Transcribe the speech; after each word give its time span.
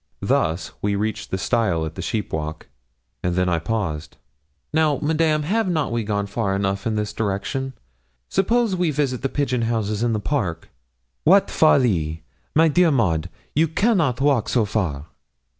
Thus 0.23 0.71
we 0.81 0.95
reached 0.95 1.29
the 1.29 1.37
stile 1.37 1.85
at 1.85 1.93
the 1.93 2.01
sheep 2.01 2.33
walk, 2.33 2.65
and 3.21 3.35
then 3.35 3.47
I 3.47 3.59
paused. 3.59 4.17
'Now, 4.73 4.97
Madame, 4.99 5.43
have 5.43 5.69
not 5.69 5.91
we 5.91 6.03
gone 6.03 6.25
far 6.25 6.55
enough 6.55 6.87
in 6.87 6.95
this 6.95 7.13
direction? 7.13 7.73
suppose 8.27 8.75
we 8.75 8.89
visit 8.89 9.21
the 9.21 9.29
pigeon 9.29 9.61
house 9.61 10.01
in 10.01 10.13
the 10.13 10.19
park?' 10.19 10.69
'Wat 11.23 11.51
folly! 11.51 12.23
my 12.55 12.67
dear 12.67 12.87
a 12.87 12.91
Maud 12.91 13.29
you 13.53 13.67
cannot 13.67 14.19
walk 14.21 14.49
so 14.49 14.65
far.' 14.65 15.05